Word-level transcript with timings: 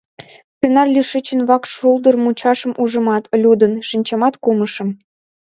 Тынар 0.59 0.87
лишычын 0.95 1.41
вакш 1.49 1.69
шулдыр 1.77 2.15
мучашым 2.23 2.71
ужымат, 2.83 3.23
лӱдын, 3.41 3.73
шинчамат 3.89 4.35
кумышым. 4.43 4.89